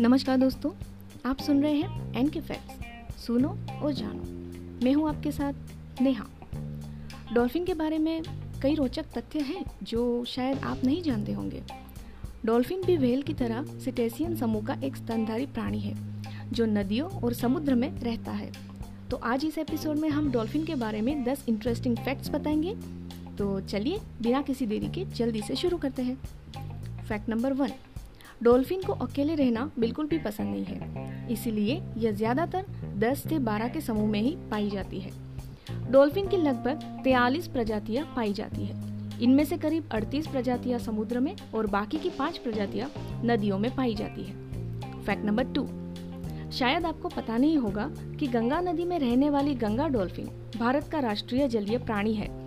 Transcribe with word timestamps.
नमस्कार 0.00 0.38
दोस्तों, 0.38 0.70
आप 1.26 1.40
सुन 1.40 1.62
रहे 1.62 1.72
हैं 1.72 2.14
एन 2.14 2.28
के 2.28 2.40
फैक्ट्स 2.40 3.26
सुनो 3.26 3.48
और 3.82 3.92
जानो। 3.92 4.22
मैं 4.84 4.92
हूँ 4.92 5.08
आपके 5.08 5.32
साथ 5.32 5.52
नेहा। 6.02 6.26
डॉल्फिन 7.32 7.64
के 7.64 7.74
बारे 7.74 7.98
में 7.98 8.22
कई 8.62 8.74
रोचक 8.74 9.02
तथ्य 9.02 9.40
हैं 9.40 9.64
जो 9.82 10.24
शायद 10.24 10.58
आप 10.58 10.78
नहीं 10.84 11.02
जानते 11.02 11.32
होंगे। 11.32 11.62
डॉल्फिन 12.44 12.82
भी 12.82 12.96
व्हेल 12.96 13.22
की 13.22 13.34
तरह 13.34 13.62
सिटेसियन 13.62 14.36
समूह 14.36 14.64
का 14.64 14.74
एक 14.84 14.96
स्तनधारी 14.96 15.46
प्राणी 15.46 15.80
है, 15.80 15.94
जो 16.52 16.66
नदियों 16.66 17.08
और 17.08 17.32
समुद्र 17.32 17.74
में 17.74 18.00
रहता 18.00 18.32
है। 18.32 18.52
तो 19.10 19.16
आज 19.16 19.44
इस 19.44 19.58
एपिसोड 19.58 19.96
में 19.96 20.08
हम 20.08 20.30
डॉल्फिन 20.30 20.64
के 20.64 20.74
बारे 20.74 21.00
में 21.00 21.24
10 21.24 21.44
इंटरेस्टिंग 21.48 21.96
फैक्ट्स 21.96 22.30
बताएँगे 22.30 22.97
तो 23.38 23.60
चलिए 23.60 23.98
बिना 24.22 24.40
किसी 24.42 24.66
देरी 24.66 24.88
के 24.88 25.04
जल्दी 25.06 25.42
से 25.42 25.56
शुरू 25.56 25.76
करते 25.76 26.02
हैं। 26.02 26.16
फैक्ट 27.08 27.28
नंबर 27.28 27.52
वन 27.52 27.72
डॉल्फिन 28.42 28.82
को 28.82 28.92
अकेले 28.92 29.34
रहना 29.34 29.70
बिल्कुल 29.78 30.06
भी 30.06 30.18
पसंद 30.18 30.54
नहीं 30.54 30.64
है। 30.64 31.30
इसीलिए 31.32 31.80
यह 31.96 32.12
ज़्यादातर 32.12 32.66
10 32.98 33.22
से 33.28 33.38
12 33.38 33.72
के 33.72 33.80
समूह 33.80 34.08
में 34.10 34.20
ही 34.22 34.36
पाई 34.50 34.70
जाती 34.70 35.00
है। 35.00 35.10
डॉल्फिन 35.90 36.28
की 36.28 36.36
लगभग 36.36 37.02
43 37.04 37.46
प्रजातियाँ 37.46 38.06
पाई 38.16 38.32
जाती 38.32 38.64
है। 38.64 38.86
इनमें 39.22 39.44
से 39.44 39.56
करीब 39.56 39.88
38 39.88 40.26
प्रजातियाँ 40.26 40.78
समुद्र 40.78 41.20
में 41.20 41.34
और 41.54 41.66
बाकी 41.66 41.98
की 41.98 42.10
पाँच 42.10 42.38
प्रजातियाँ 42.38 42.90
नदियों 43.24 43.58
में 43.58 43.74
पाई 43.76 43.94
जाती 43.94 44.22
है। 44.22 45.02
फैक्ट 45.02 45.24
नंबर 45.24 45.52
टू 45.52 45.66
शायद 46.50 46.86
आपको 46.86 47.08
पता 47.08 47.36
नहीं 47.36 47.56
होगा 47.58 47.90
कि 48.20 48.26
गंगा 48.26 48.60
नदी 48.60 48.84
में 48.84 48.98
रहने 48.98 49.30
वाली 49.30 49.54
गंगा 49.54 49.88
डॉल्फिन 49.88 50.26
भारत 50.58 50.88
का 50.88 50.98
राष्ट्रीय 50.98 51.48
जलीय 51.48 51.78
प्राणी 51.78 52.14
है। 52.14 52.37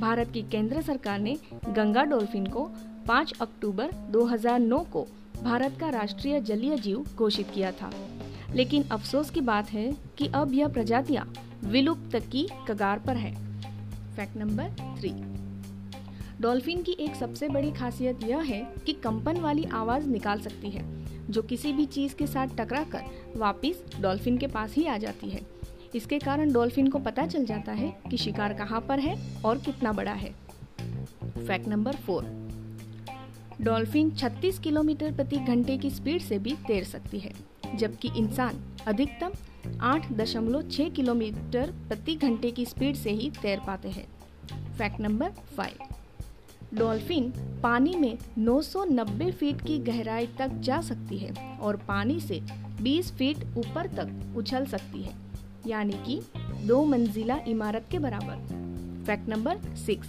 भारत 0.00 0.30
की 0.30 0.42
केंद्र 0.42 0.82
सरकार 0.82 1.18
ने 1.18 1.36
गंगा 1.68 2.04
डॉल्फिन 2.04 2.46
को 2.46 2.70
5 3.08 3.32
अक्टूबर 3.40 3.92
2009 3.92 4.78
को 4.78 5.06
भारत 5.42 5.76
का 5.80 5.88
राष्ट्रीय 5.88 6.40
जलीय 6.40 6.76
जीव 6.76 7.06
घोषित 7.16 7.50
किया 7.54 7.72
था। 7.72 7.90
लेकिन 8.54 8.82
अफसोस 8.82 9.30
की 9.30 9.40
बात 9.40 9.70
है 9.70 9.96
कि 10.18 10.26
अब 10.26 10.54
यह 10.54 10.68
प्रजातियाँ 10.68 11.34
विलुप्त 11.64 12.16
की 12.16 12.48
कगार 12.68 12.98
पर 12.98 13.16
है। 13.16 13.34
Fact 14.16 14.36
number 14.36 14.96
three. 14.98 15.10
डॉल्फिन 16.40 16.82
की 16.82 16.92
एक 16.92 17.14
सबसे 17.14 17.48
बड़ी 17.48 17.72
खासियत 17.72 18.24
यह 18.24 18.38
है 18.38 18.74
कि 18.86 18.92
कंपन 18.92 19.36
वाली 19.36 19.64
आवाज़ 19.64 20.06
निकाल 20.06 20.40
सकती 20.40 20.70
है, 20.70 21.06
जो 21.30 21.42
किसी 21.42 21.72
भी 21.72 21.86
चीज़ 21.86 22.14
के 22.14 22.26
साथ 22.26 22.46
टकरा 22.56 22.84
कर 22.84 23.02
वापिस 23.36 23.76
डॉल्फिन 24.00 24.38
के 24.38 24.46
पास 24.46 24.74
ही 24.74 24.86
आ 24.86 24.98
जाती 24.98 25.30
है। 25.30 25.57
इसके 25.94 26.18
कारण 26.18 26.52
डॉल्फिन 26.52 26.88
को 26.88 26.98
पता 26.98 27.26
चल 27.26 27.44
जाता 27.44 27.72
है 27.72 27.98
कि 28.10 28.16
शिकार 28.16 28.54
कहाँ 28.54 28.80
पर 28.80 28.98
है 28.98 29.42
और 29.42 29.58
कितना 29.58 29.92
बड़ा 29.92 30.12
है। 30.12 30.34
Fact 31.22 31.68
number 31.68 31.92
four. 31.92 32.24
Dolphin 33.60 34.10
36 34.10 34.58
kilometre 34.58 35.12
प्रति 35.12 35.36
घंटे 35.36 35.78
की 35.78 35.90
स्पीड 35.90 36.22
से 36.22 36.38
भी 36.38 36.52
तैर 36.52 36.84
सकती 36.84 37.18
है, 37.18 37.32
जबकि 37.74 38.10
इंसान 38.16 38.60
अधिकतम 38.86 39.30
8.6 39.80 40.90
किलोमीटर 40.90 41.70
प्रति 41.88 42.14
घंटे 42.14 42.50
की 42.50 42.66
स्पीड 42.66 42.96
से 42.96 43.10
ही 43.10 43.30
तैर 43.42 43.60
पाते 43.66 43.88
हैं। 43.88 44.08
Fact 44.78 45.00
number 45.00 45.30
five. 45.30 45.78
डॉल्फिन 46.74 47.32
पानी 47.62 47.94
में 47.94 48.18
990 48.38 49.30
फीट 49.32 49.60
की 49.60 49.78
गहराई 49.78 50.26
तक 50.26 50.48
जा 50.48 50.80
सकती 50.80 51.18
है 51.18 51.58
और 51.58 51.76
पानी 51.76 52.20
से 52.20 52.40
20 52.82 53.12
फीट 53.12 53.36
ऊपर 53.56 53.86
तक 53.86 54.36
उछल 54.36 54.66
सकती 54.66 55.02
है। 55.02 55.27
यानी 55.66 55.98
कि 56.06 56.20
दो 56.66 56.84
मंजिला 56.84 57.36
इमारत 57.48 57.86
के 57.90 57.98
बराबर। 57.98 59.04
फैक्ट 59.06 59.28
नंबर 59.28 59.58
सिक्स 59.76 60.08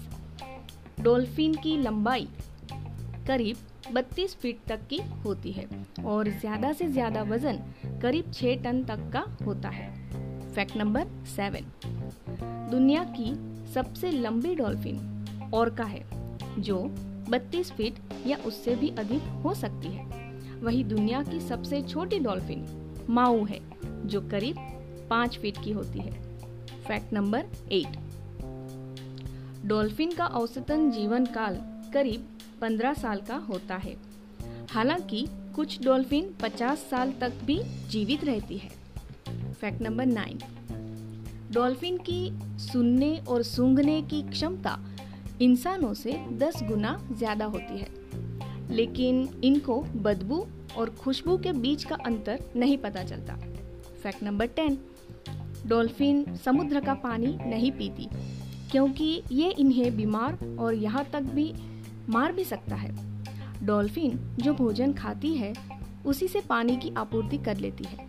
डॉल्फिन 1.01 1.53
की 1.53 1.75
लंबाई 1.77 2.27
करीब 3.27 3.57
32 3.93 4.35
फीट 4.35 4.59
तक 4.67 4.87
की 4.89 4.97
होती 5.25 5.51
है 5.51 5.67
और 6.05 6.29
ज़्यादा 6.31 6.71
से 6.73 6.87
ज़्यादा 6.87 7.21
वज़न 7.23 7.59
करीब 8.01 8.31
6 8.31 8.63
टन 8.63 8.83
तक 8.83 9.09
का 9.13 9.25
होता 9.45 9.69
है। 9.69 9.89
फैक्ट 10.53 10.77
नंबर 10.77 11.07
सेवन 11.27 11.71
दुनिया 12.71 13.03
की 13.17 13.33
सबसे 13.73 14.11
लंबी 14.11 14.55
डॉल्फिन 14.55 15.51
ऑर्का 15.53 15.83
है, 15.83 16.03
जो 16.59 16.77
32 17.29 17.71
फीट 17.71 17.99
या 18.27 18.37
उससे 18.45 18.75
भी 18.75 18.89
अधिक 18.99 19.23
हो 19.43 19.53
सकती 19.53 19.87
है। 19.87 20.05
वही 20.61 20.83
दुनिया 20.83 21.21
की 21.23 21.39
सबसे 21.39 21.81
छोटी 21.81 22.19
डॉल्फिन 22.19 22.65
माऊ 23.09 23.45
है, 23.45 23.59
जो 24.05 24.21
करीब 24.21 24.55
पाँच 25.09 25.37
फीट 25.37 25.57
की 25.63 25.71
होती 25.71 25.99
है। 25.99 26.11
फैक्ट 26.87 27.13
नंबर 27.13 27.45
एट 27.71 27.97
डॉल्फिन 29.65 30.11
का 30.11 30.25
औसतन 30.25 30.89
जीवन 30.91 31.25
काल 31.25 31.57
करीब 31.93 32.27
15 32.61 32.93
साल 32.93 33.21
का 33.21 33.35
होता 33.49 33.75
है। 33.75 33.95
हालाँकि 34.71 35.25
कुछ 35.55 35.81
डॉल्फिन 35.83 36.33
50 36.41 36.79
साल 36.89 37.11
तक 37.21 37.33
भी 37.45 37.61
जीवित 37.89 38.23
रहती 38.23 38.57
है। 38.57 38.69
फैक्ट 39.53 39.81
नंबर 39.81 40.05
नाइन 40.05 40.39
डॉल्फिन 41.51 41.97
की 42.09 42.21
सुनने 42.61 43.15
और 43.29 43.43
सूंघने 43.43 44.01
की 44.01 44.21
क्षमता 44.21 44.77
इंसानों 45.41 45.93
से 45.93 46.13
10 46.39 46.61
गुना 46.63 46.99
ज़्यादा 47.11 47.45
होती 47.45 47.79
है। 47.79 47.87
लेकिन 48.71 49.27
इनको 49.43 49.81
बदबू 49.97 50.45
और 50.77 50.89
खुशबू 50.95 51.37
के 51.37 51.51
बीच 51.53 51.83
का 51.83 51.95
अंतर 52.05 52.43
नहीं 52.55 52.77
पता 52.77 53.03
चलता। 53.03 53.35
फैक्ट 54.03 54.23
नंबर 54.23 54.47
टेन 54.47 54.77
डॉल्फिन 55.67 56.35
समुद्र 56.35 56.79
का 56.79 56.93
पानी 56.93 57.37
नहीं 57.45 57.71
पीती, 57.71 58.07
क्योंकि 58.71 59.21
ये 59.31 59.49
इन्हें 59.51 59.95
बीमार 59.97 60.37
और 60.59 60.73
यहाँ 60.73 61.05
तक 61.13 61.21
भी 61.21 61.53
मार 62.09 62.31
भी 62.31 62.43
सकता 62.43 62.75
है। 62.75 62.91
डॉल्फिन 63.65 64.19
जो 64.39 64.53
भोजन 64.53 64.93
खाती 64.93 65.33
है, 65.33 65.53
उसी 66.05 66.27
से 66.27 66.41
पानी 66.41 66.75
की 66.77 66.93
आपूर्ति 66.97 67.37
कर 67.37 67.57
लेती 67.57 67.83
है। 67.83 68.07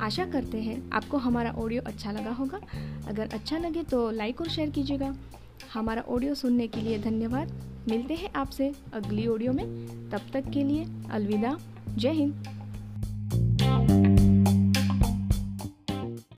आशा 0.00 0.24
करते 0.24 0.60
हैं 0.60 0.90
आपको 0.92 1.16
हमारा 1.16 1.50
ऑडियो 1.50 1.82
अच्छा 1.82 2.12
लगा 2.12 2.30
होगा। 2.30 2.60
अगर 3.08 3.28
अच्छा 3.32 3.58
लगे 3.58 3.82
तो 3.82 4.10
लाइक 4.10 4.40
और 4.40 4.48
शेयर 4.48 4.70
कीजिएगा। 4.70 5.14
हमारा 5.74 6.02
ऑडियो 6.08 6.34
सुनने 6.34 6.66
के 6.68 6.80
लिए 6.80 6.98
धन्यवाद। 6.98 7.52
मिलते 7.88 8.14
हैं 8.14 8.32
आपसे 8.32 8.72
अगली 8.94 9.26
ऑडियो 9.26 9.52
में। 9.52 9.66
तब 10.10 10.20
तक 10.32 10.50
के 10.50 10.64
लिए 10.64 10.86
अलविदा। 11.10 11.56
जय 11.88 12.10
हिंद। 12.10 12.59